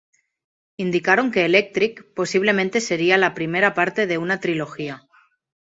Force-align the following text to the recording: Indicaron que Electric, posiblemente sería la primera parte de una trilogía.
Indicaron 0.85 1.29
que 1.29 1.45
Electric, 1.45 2.03
posiblemente 2.15 2.81
sería 2.81 3.19
la 3.19 3.35
primera 3.35 3.75
parte 3.75 4.07
de 4.07 4.17
una 4.17 4.39
trilogía. 4.39 5.07